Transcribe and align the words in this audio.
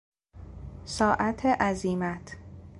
ساعت 0.85 1.45
عزیمت 1.45 2.35